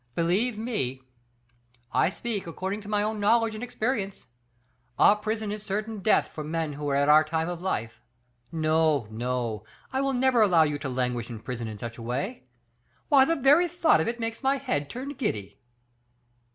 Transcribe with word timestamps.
Believe 0.15 0.57
me, 0.57 1.03
I 1.93 2.09
speak 2.09 2.47
according 2.47 2.81
to 2.81 2.87
my 2.89 3.03
own 3.03 3.19
knowledge 3.19 3.53
and 3.53 3.63
experience. 3.63 4.25
A 4.97 5.15
prison 5.15 5.51
is 5.51 5.61
certain 5.61 5.99
death 5.99 6.29
for 6.29 6.43
men 6.43 6.73
who 6.73 6.89
are 6.89 6.95
at 6.95 7.07
our 7.07 7.23
time 7.23 7.47
of 7.47 7.61
life. 7.61 8.01
No, 8.51 9.05
no; 9.11 9.63
I 9.93 10.01
will 10.01 10.13
never 10.13 10.41
allow 10.41 10.63
you 10.63 10.79
to 10.79 10.89
languish 10.89 11.29
in 11.29 11.39
prison 11.39 11.67
in 11.67 11.77
such 11.77 11.99
a 11.99 12.01
way. 12.01 12.45
Why, 13.09 13.25
the 13.25 13.35
very 13.35 13.67
thought 13.67 14.01
of 14.01 14.07
it 14.07 14.19
makes 14.19 14.41
my 14.41 14.57
head 14.57 14.89
turn 14.89 15.09
giddy." 15.09 15.59